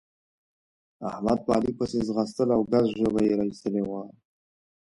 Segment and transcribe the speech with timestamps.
[1.09, 4.01] احمد په علي پسې ځغستل او ګز ژبه يې را اېستلې وه.